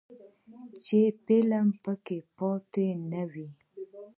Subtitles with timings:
[0.85, 3.49] چې فلم پکې پاتې نه وي.